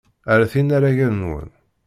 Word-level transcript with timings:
Ret 0.37 0.53
inaragen-nwen. 0.59 1.49